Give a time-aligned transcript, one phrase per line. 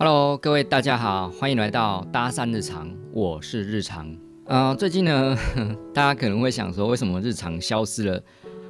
[0.00, 4.08] Hello，各位大家好，欢迎来到搭讪日常，我是日常。
[4.46, 5.36] 呃，最近呢，
[5.92, 8.22] 大家可能会想说，为什么日常消失了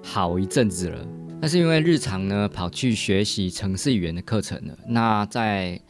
[0.03, 1.07] 好一阵子了？
[1.41, 4.77] 那是因为日常呢跑去学习程式语言的课程了。
[4.87, 5.81] 那在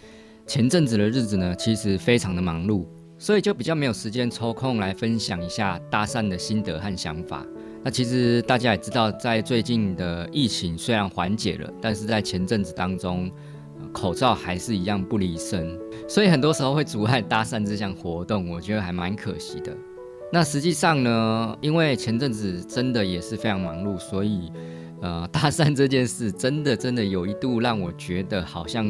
[0.47, 2.85] 前阵子的日子呢，其实非常的忙碌，
[3.19, 7.45] 所以就比较没有时间抽空来分享一下搭讪的心得和想法。
[7.83, 13.31] 那其实大家也知道，在最近的疫情虽然缓解了，但是在前阵子当中。
[13.91, 19.75] 口罩还是一样不离身，所以很多时候会阻碍搭讪这项活动，我觉得还蛮可惜的。
[20.31, 24.53] 那实际上呢，因为前阵子真的也是非常忙碌，所以
[25.01, 28.85] 呃， 搭讪这件事真的真的有一度让我觉得好像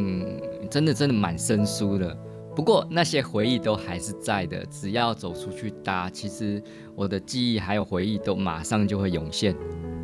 [0.68, 2.16] 真的真的蛮生疏的。
[2.58, 6.60] 不过那些回忆都还是在的，只要走出去搭，其实
[6.96, 9.54] 我的记忆还有回忆都马上就会涌现。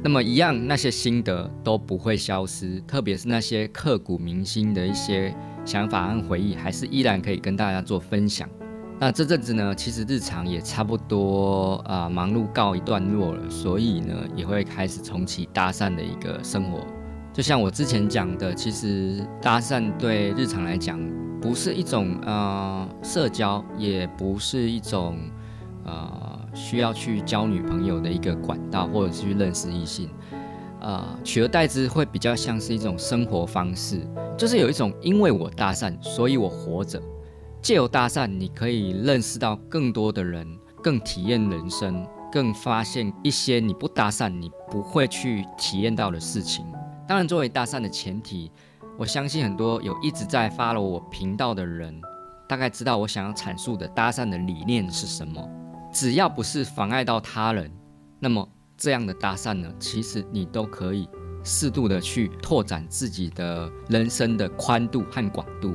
[0.04, 8.48] 那么一样，那些心得都不会消失，特别是那些刻骨铭心的一些想法和回忆，还是依然可以跟大家做分享。
[9.00, 16.86] 那这阵子呢，其实日常也差不多啊、忙碌告一段落了，所以呢，也会开始重启搭讪的一个生活。
[17.32, 21.00] 就像我之前讲的，其实搭讪对日常来讲，
[21.44, 25.18] 不是一种呃社交，也不是一种
[25.84, 26.40] 呃。
[26.54, 30.08] 需要去交女朋友的一个管道，或者是去认识异性，
[30.80, 37.02] 呃，取而代之会比较像是一种生活方式，就是有一种因为我搭讪，所以我活着。
[37.60, 40.46] 借由搭讪，你可以认识到更多的人，
[40.80, 46.64] 更体验人生，更发现一些你不搭讪你不会去体验到的事情。
[47.08, 48.48] 当然，作为搭讪的前提，
[48.96, 52.00] 我相信很多有一直在 follow 我频道的人，
[52.48, 55.44] 大概知道我想要阐述的搭讪的理念是什么。
[55.92, 57.68] 只要不是妨碍到他人，
[58.20, 61.08] 那么这样的搭讪呢，其实你都可以
[61.42, 65.74] 适度的去拓展自己的人生的宽度和广度。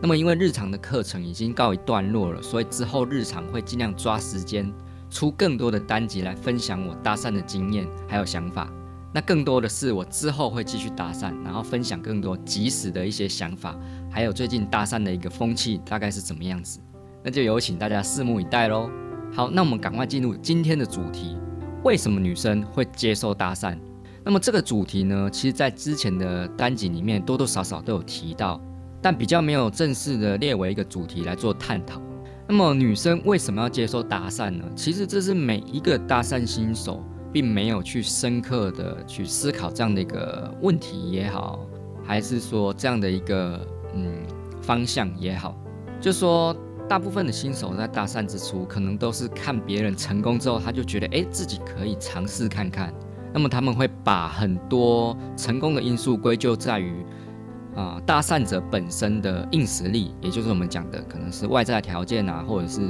[0.00, 4.72] 那么因为日常的课程已经告一段落了，所以之后日常会尽量抓时间
[5.10, 8.70] 出更多的单集来分享我搭讪的经验还有想法。
[9.14, 13.74] 那更多的是我之后会继续搭讪，然后分享更多即时的一些想法，
[14.10, 16.78] 还有最近搭讪的一个风气大概是怎么样子。
[17.24, 18.90] 那就有请大家拭目以待喽。
[19.32, 21.36] 好，那我们赶快进入今天的主题。
[21.82, 23.76] 为什么女生会接受搭讪？
[24.24, 28.60] 那么这个主题呢，其实在之前的单集里面多多少少都有提到，
[29.00, 32.02] 但比较没有正式的列为一个主题来做探讨。
[32.48, 34.64] 那么女生为什么要接受搭讪呢？
[34.74, 37.02] 其实这是每一个搭讪新手
[37.36, 41.66] 并没有去深刻的去思考这样的一个问题也好，
[42.02, 43.60] 还是说这样的一个
[43.94, 44.24] 嗯
[44.62, 45.54] 方向也好，
[46.00, 46.56] 就说。
[46.88, 52.94] 大部分的新手在搭讪之初，可能都是看别人成功之后，他就觉得，诶，自己可以尝试看看。
[53.34, 57.04] 那么他们会把很多成功的因素归咎在于，
[57.74, 62.80] 啊、搭讪者本身的硬实力，也就是我们讲的，可能是外在条件啊，或者是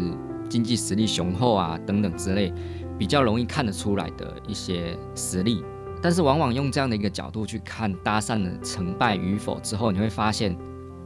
[0.47, 2.53] 经济实力雄厚啊等等之类，
[2.99, 5.65] 比较容易看得出来的一些实力。
[6.03, 10.57] 但是往往用这样的一个角度去看搭讪的成败与否之后，你会发现。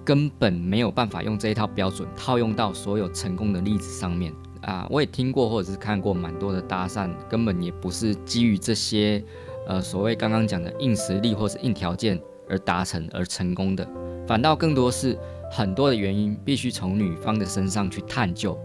[0.03, 4.87] 根本没有办法用这一套标准套用到所有成功的例子上面啊！
[4.91, 9.22] 我也听过或者是看过蛮多的搭讪，根本也不是基于这些
[9.69, 12.19] 呃所谓刚刚讲的硬实力或是硬条件
[12.49, 13.87] 而达成而成功的，
[14.27, 15.17] 反倒更多是
[15.53, 18.59] 很多的原因必须从女方的身上去探究。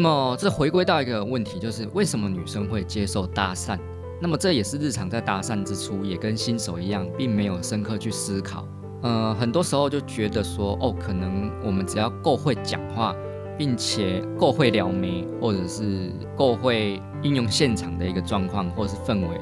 [0.00, 3.78] 那么这回归到一个问题，就是为什么女生会接受搭讪？
[4.18, 8.66] 那么这也是日常在搭讪之初也跟新手一样，并没有深刻去思考。
[9.02, 13.14] 呃，很多时候就觉得说，哦，可能我们只要够会讲话，
[13.58, 19.38] 并且够会撩妹，或者是够会应用现场的一个状况或者是氛围，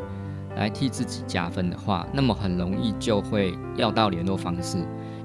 [0.56, 4.78] 来替自己加分的话，那么很容易就会要到联络方式。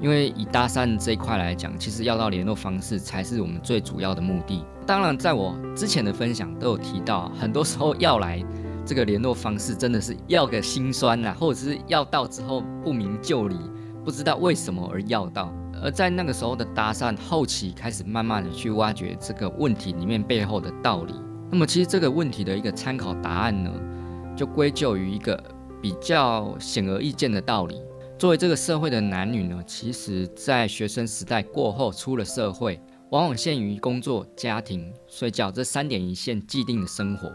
[0.04, 4.62] 因为以搭讪这一块来讲，其实要到联络方式才是我们最主要的目的。
[4.86, 8.44] 当然，在我之前的分享都有提到，很多时候要来
[8.86, 13.56] 这个联络方式，真的是要个心酸呐，或者是要到之后不明就里。
[14.04, 21.14] 不知道为什么而要到，而在那个时候的搭讪后期开始慢慢的去挖掘这个问题里面背后的道理。
[21.50, 23.72] 那么其实这个问题的一个参考答案呢，
[24.36, 25.42] 就归咎于一个
[25.82, 27.80] 比较显而易见的道理。
[28.18, 32.80] 作为这个社会的男女呢，其实在学生时代过后出了社会，
[33.10, 37.30] 往往限于工作、家庭、睡觉这三点一线既定的生活。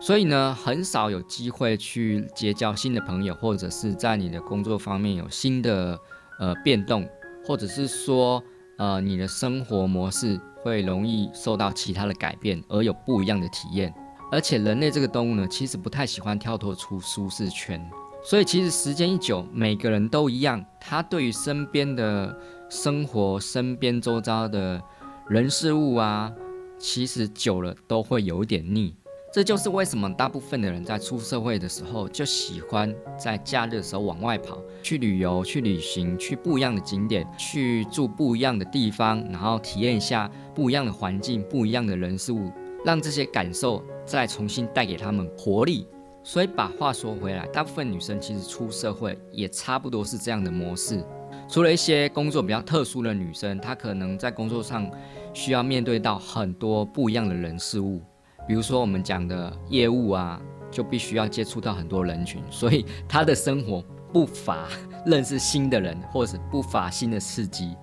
[0.00, 5.96] 所以呢，很少有机会去结交新的朋友，或者是在你的工作方面有新的
[6.40, 7.08] 呃变动，
[7.46, 8.42] 或者是说
[8.78, 13.94] 呃你的生活模式会容易受到其他的改变而有不一样的体验。
[14.32, 17.80] 而且人类这个动物呢，其实不太喜欢跳脱出舒适圈，
[18.24, 22.34] 所以其实时间一久，每个人都一样，他对于身边的
[22.68, 24.80] 生活、身边周遭的
[25.28, 26.32] 人事物啊，
[26.78, 28.94] 其实久了都会有一点腻。
[29.32, 42.52] 这就是为什么大部分的人在出社会的时候就喜欢在假日的时候往外跑，去旅游、去旅行、去不一样的景点、去住不一样的地方，然后体验一下不一样的环境、不一样的人事物，
[42.84, 45.86] 让这些感受再重新带给他们活力。
[46.24, 51.04] 所以把话说回来，大部分女生其实出社会也差不多是这样的模式，
[51.48, 54.88] 除了一些工作比较特殊的女生，她可能在工作上
[55.34, 58.00] 需要面对到很多不一样的人事物。
[58.46, 60.40] 比如说我们讲的业务啊，
[60.70, 64.68] 就必须要接触到很多人群，所以她的生活不乏
[65.04, 67.76] 认识新的人，或者是不乏新的刺激。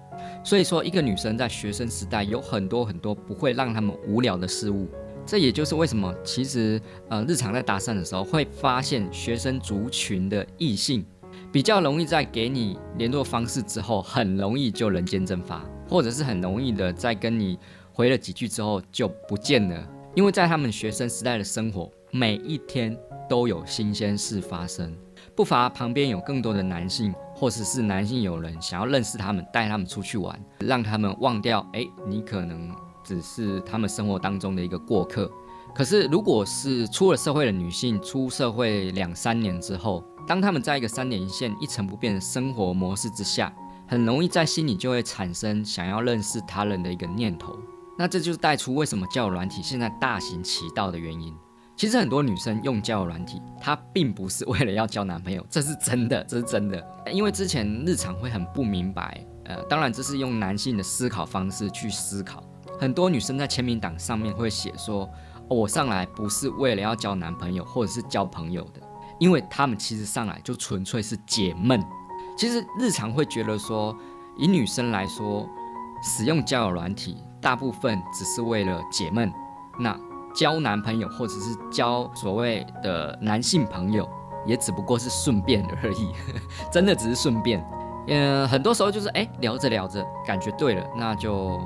[0.44, 4.88] 所以说，一个女生在学生时代有很多很多不会让他们无聊的事物。
[5.30, 11.06] 这也就是为什么，其实呃，日常在搭讪的时候，会发现学生族群的异性
[11.52, 17.60] 比较容易在给你联络方式之后，很容易就人间蒸发，或者是很容易的在跟你
[17.94, 19.88] 回了几句之后就不见了。
[20.16, 22.98] 因为在他们学生时代的生活，每一天
[23.30, 24.98] 都有新鲜事发生，
[25.36, 32.76] 不乏旁边有更多的男性，或者是男性友人想要认识他们，带他们出去玩，让他们忘掉，哎，你可能
[33.10, 35.32] 只是他们生活当中的一个过客。
[35.74, 43.52] 可是，如果是出了社会的女性，出社会两三年之后，当他们在一个三点一线、一成不变的生活模式之下，
[43.88, 47.58] 很容易在心里就会产生想要认识他人的一个念头。
[47.98, 51.34] 那这就是带出为什么交友软体现在大行其道的原因。
[51.76, 56.84] 其实很多女生用交友软体，她并不是为了要交男朋友， 这是真的，这是真的。
[57.12, 62.44] 因为之前日常会很不明白，呃，当然这是用男性的思考方式去思考。
[62.80, 65.10] 很多女生在签名档上面会写说，
[65.48, 68.82] 我上来不是为了要交男朋友或者是交朋友的，
[69.20, 71.84] 因为他们其实上来就纯粹是解闷。
[72.38, 73.96] 其实日常会觉得说，
[74.38, 75.48] 以女生来说，
[76.02, 77.18] 使用交友软体。
[77.42, 79.32] 大部分只是为了解闷，
[79.80, 79.98] 那
[80.36, 84.06] 交男朋友或者是交所谓的男性朋友，
[84.46, 86.10] 也只不过是顺便而已，
[86.70, 87.66] 真的只是顺便。
[88.10, 91.58] 嗯，很多时候就是哎，聊着聊着感觉对了，那就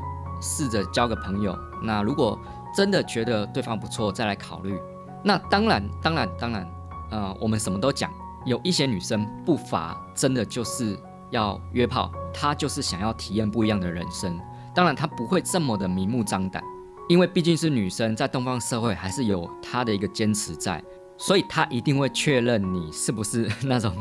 [0.44, 1.58] 试着交个朋友。
[1.82, 2.38] 那如果
[2.76, 4.80] 真的觉得对方不错，再来考虑。
[5.24, 6.68] 那当然，当然，当然，
[7.10, 8.12] 呃，我们什么都讲，
[8.46, 10.98] 有一些女生不乏真的就是
[11.32, 14.38] 要约炮，她就是想要体验不一样的人生。
[14.76, 16.62] 当然，她不会这么的明目张胆，
[17.08, 20.84] 因为毕竟是女生，在东方社会还是有她的一个坚持在，
[21.18, 23.94] 所以她一定会确认你是不是那种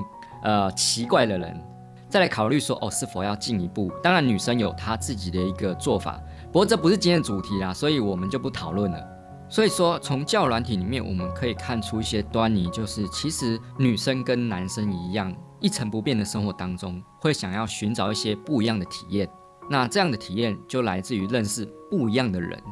[0.43, 1.63] 呃奇怪的人，
[2.09, 3.93] 再来考虑说哦是否要进一步。
[4.03, 6.19] 当然，女生有她自己的一个做法，
[6.53, 9.03] 不过这不是今天的主题啦，所以我们就不讨论了。
[9.49, 19.27] 所以说，从教软体里面我们可以看出一些端倪，就是其实女生跟男生一样，一成不变的生活当中，会想要寻找一些不一样的体验。
[19.71, 22.63] 那这样的体验就来自于认识不一样的人，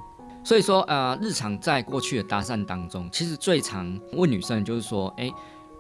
[0.45, 5.33] 所以说，呃，日常在过去的搭讪当中，其实最常问女生就是说，诶，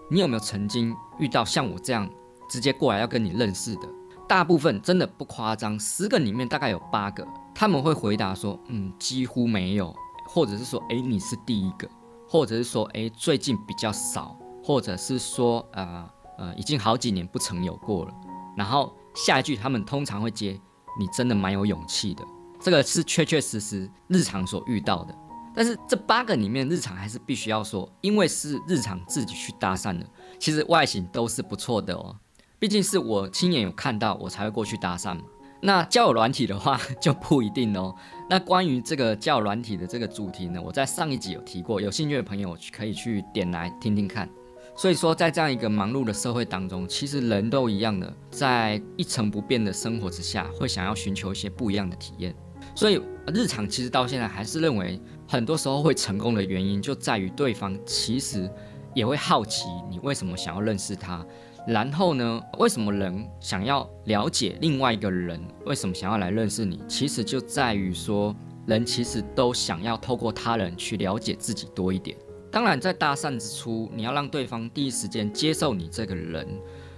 [0.08, 2.08] 你有没有曾经遇到像我这样
[2.48, 3.82] 直接过来要跟你认识的？
[4.30, 9.92] 大部分真的不夸张，十个里面大概有八个，他们会回答说，嗯，几乎没有，
[10.24, 11.90] 或者是说，诶，你是第一个，
[12.28, 16.08] 或者是说，诶，最近比较少，或者是说，呃
[16.38, 18.14] 呃，已经好几年不曾有过了。
[18.56, 20.56] 然后下一句他们通常会接。
[20.96, 22.24] 你真的蛮有勇气的，
[22.60, 25.14] 这个是确确实实日常所遇到的。
[25.52, 30.06] 但是这八个里面，日常还是必须要说，因为是日常自己去搭讪的，
[30.38, 32.14] 其实外形都是不错的哦。
[32.60, 35.22] 毕竟是我亲眼有看到，我才会过去搭讪嘛。
[35.62, 37.94] 那交友软体的话 就不一定哦。
[38.28, 44.28] 那关于这个交友软体的这个主题呢，我在上一集有提过，有兴趣的朋友可以去点来听听看。
[44.76, 52.34] 所以说，在这样一个忙碌的社会当中，其实人都一样的，在一成不变的生活之下，会想要寻求一些不一样的体验。
[52.74, 53.00] 所以，
[53.32, 58.50] 日常其实到现在还是认为，很多时候会成功的原因，就在于对方其实
[58.94, 61.24] 也会好奇你为什么想要认识他。
[61.66, 66.82] 然后呢，为什么人想要了解另外一个人，为什么想要来认识你？
[66.88, 68.34] 其实就在于说，
[68.66, 72.16] 人其实都想要透过他人去了解自己多一点。
[72.50, 76.48] 当然，在搭讪之初，你要让对方第一时间接受你这个人，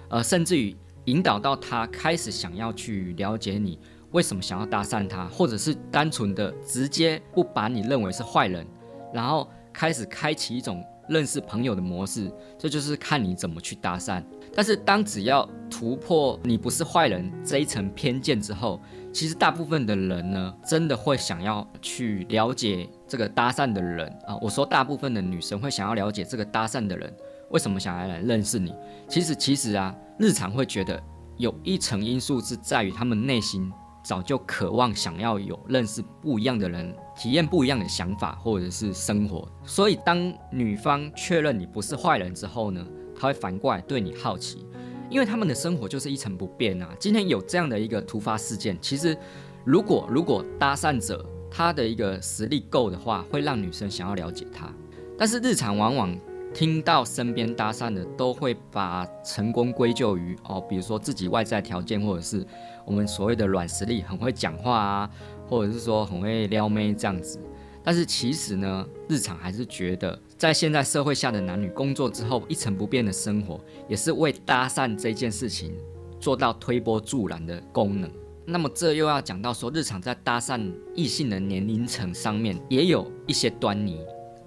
[0.09, 3.79] 呃，甚至于引导到他开始想要去了解你
[4.13, 8.67] 为什么想要搭讪他，或者是单纯的直接不把你认为是坏人，
[9.13, 14.23] 然后开始开启一种认识朋友的模式，这就是看你怎么去搭讪。
[14.55, 18.81] 但是当只要突破你不是坏人这一层偏见之后，
[19.13, 24.37] 其实大部分的人呢，真的会想要去了解这个搭讪的人啊。
[24.43, 27.13] 我说大部分的女生会想要了解这个搭讪的人
[27.51, 28.75] 为什么想要来认识你。
[29.09, 31.03] 其实其实啊，日常会觉得
[31.39, 39.49] 有一层因素是在于他们内心早就渴望想要有认识不一样的人，体验不一样的想法或者是生活。
[39.65, 44.67] 所以当女方确认你不是坏人之后呢，她会反过来对你好奇，
[45.09, 46.89] 因为他们的生活就是一成不变啊。
[46.99, 49.17] 今天有这样的一个突发事件，其实
[49.65, 54.73] 如果如果搭讪者他的一个实力够的话，会让女生想要了解他。
[55.17, 56.19] 但是日常往往
[56.55, 62.47] 听到身边搭讪的，都会把成功归咎于哦，比如说自己外在条件，或者是
[62.85, 65.11] 我们所谓的软实力，很会讲话啊，
[65.49, 67.41] 或者是说很会撩妹这样子。
[67.85, 75.75] 但是其实呢，日常还是觉得，在现在社会下的男女工作之后一成不变的生活，也是为搭讪这件事情
[76.21, 78.09] 做到推波助澜的功能。
[78.45, 80.61] 那么这又要讲到说，日常在搭讪
[80.95, 83.99] 异性的年龄层上面也有一些端倪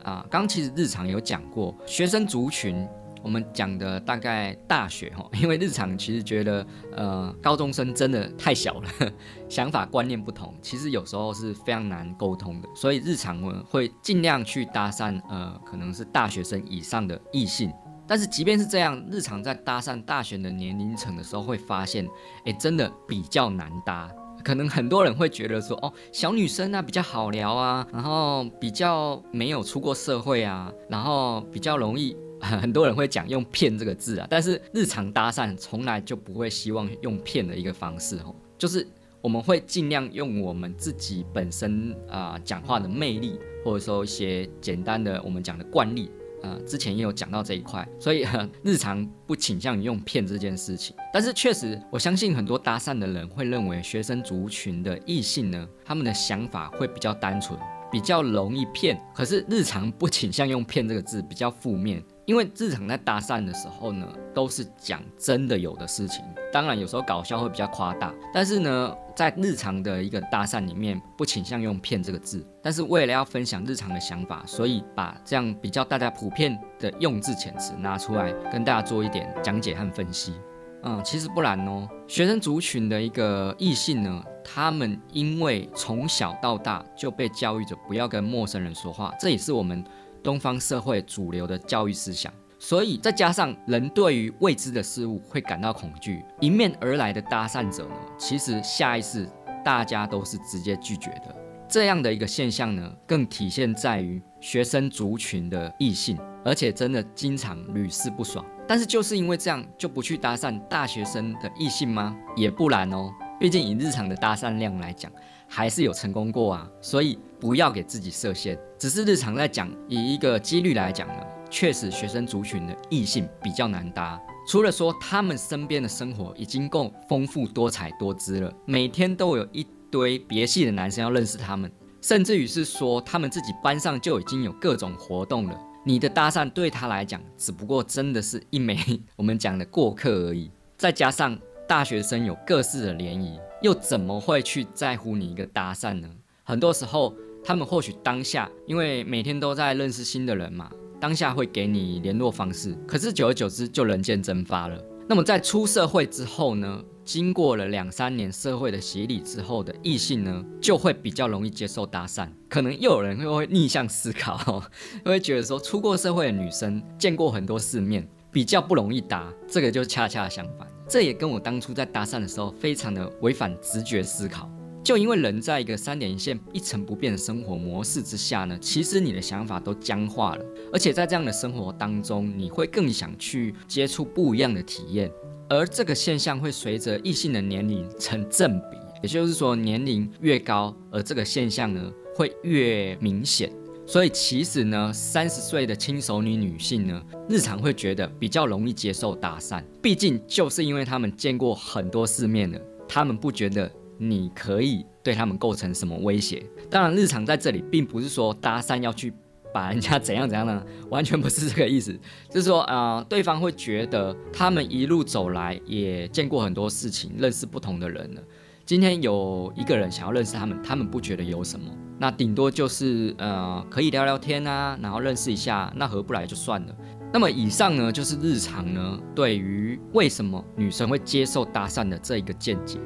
[0.05, 0.25] 啊。
[0.29, 2.87] 刚其实日常有讲过，学生族群。
[3.23, 6.63] 我们讲的大概大学哈，因为日常其实觉得，
[6.95, 8.89] 呃，高中生真的太小了，
[9.49, 17.73] 想法观念不同，其实有时候是非常难沟通的，所以日常呢会尽量去搭讪，呃，可能是大学生以上的异性。
[18.05, 22.07] 但是即便是这样，日常在搭讪大学的年龄层的时候，会发现，
[22.45, 24.07] 哎，真的比较难搭。
[24.45, 32.15] 可能很多人会觉得说，哦，小女生啊比较好聊啊，然后比较没有出过社会啊，然后比较容易。
[32.41, 38.85] 很多人会讲用骗这个字啊，但是日常搭讪从来就不会希望用骗的一个方式哦，就是
[39.19, 46.11] 我们会尽量用我们自己本身啊讲话的魅力，或者说一些简单的我们讲的惯例
[46.43, 48.25] 啊，之前也有讲到这一块，所以
[48.63, 50.95] 日常不倾向于用骗这件事情。
[51.13, 57.59] 但是确实，我相信很多搭讪的人会认为学生族群的异性呢，他们的想法会比较单纯，
[57.91, 58.99] 比较容易骗。
[59.13, 62.03] 可是日常不倾向用骗这个字，比较负面。
[62.25, 72.43] 因为日常在搭讪的时候呢，都是讲真的有的事情，当然有时候搞笑会比较夸大，但是呢，在日常的一个搭讪里面，不倾向用骗这个字。
[72.63, 80.33] 但是为了要分享日常的想法，所以把这样比较大家普遍的用字遣词拿出来，跟大家做一点讲解和分析。
[80.81, 89.83] 嗯，其实不然哦，学生族群的一个异性呢，他们因为从小到大就被教育着不要跟陌生人说话，这也是我们。
[90.25, 99.29] 东方社会主流的教育思想，所以再加上人对于未知的事物会感到恐惧，迎面而来的搭讪者呢，其实下意识
[99.63, 101.35] 大家都是直接拒绝的。
[101.69, 108.43] 这样的一个现象呢，更体现在于学生族群的异性，而且真的经常屡试不爽。
[108.67, 112.17] 但是就是因为这样，就不去搭讪大学生的异性吗？
[112.35, 115.11] 也不然哦，毕竟以日常的搭讪量来讲。
[115.47, 118.57] 还是有成功过啊，所以不要给自己设限。
[118.75, 124.19] 只是日常在讲，以一个几率来讲呢，确实学生族群的异性比较难搭。
[124.47, 131.71] 除了说他们身边的生活已经够丰富多彩多姿了，每天都有一堆别系的男生要认识他们，
[132.01, 135.55] 甚至于是说他们自己班上就已经有各种活动了。
[135.85, 138.75] 你的搭讪对他来讲，只不过真的是一枚
[139.15, 140.49] 我们讲的过客而已。
[140.75, 141.37] 再加上
[141.67, 143.39] 大学生有各式的联谊。
[143.61, 146.07] 又怎么会去在乎你一个搭讪呢？
[146.43, 150.67] 很多时候，他们或许当下因为每天都在认识新的人嘛，
[150.99, 154.83] 当下会给你联络方式，可是久而久之就人间蒸发了。
[155.07, 162.27] 那么在出社会之后呢，经过了两三年社会的洗礼之后的异性呢，就会比较容易接受搭讪。
[162.49, 164.63] 可能又有人会逆向思考，
[165.05, 169.31] 会觉得说出过社会的女生见过很多世面，比较不容易搭。
[169.47, 170.67] 这个就恰恰相反。
[170.89, 174.49] 这也跟我当初在搭讪的时候非常的违反直觉思考，
[174.85, 185.11] 就因为人在一个三点一线一成不变的生活模式之下呢，其实你的想法都僵化了，而且在这样的生活当中，你会更想去接触不一样的体验，
[185.49, 193.51] 而这个现象会随着异性的年龄成正比，也就是说年龄越高，而这个现象呢会越明显。
[193.87, 206.45] 所以其实呢，三十岁的轻熟女女性呢，日常会觉得比较容易接受搭讪，毕竟就是因为他们见过很多世面了，他们不觉得你可以对他们构成什么威胁。
[206.69, 209.13] 当然，日常在这里并不是说搭讪要去
[209.53, 211.97] 把人家怎样怎样的， 完全不是这个意思，
[212.29, 218.21] 就是说啊、呃，对方会觉得他们一路走来也见过很多事情，认识不同的人了。
[218.65, 221.65] 今天有一个人想要认识他们，他们不觉得有什么。
[221.97, 226.75] 那顶多就是呃可以聊聊天啊，然后认识一下，那合不来就算了。
[227.13, 232.77] 那么以上呢就是日常呢对于为什么女生会接受搭讪的这一个见解。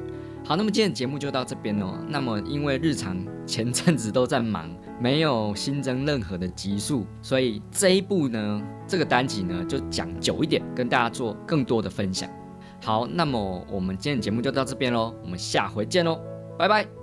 [0.44, 1.98] 好，那么今天的节目就到这边哦。
[2.08, 3.16] 那么因为日常
[3.46, 4.68] 前阵子都在忙，
[5.00, 12.28] 没有新增任何的集数，所以这一部呢，这个单集呢就讲久一点，跟大家做更多的分享。
[12.82, 16.18] 好，那么我们今天的节目就到这边喽，我们下回见喽，
[16.58, 16.99] 拜拜。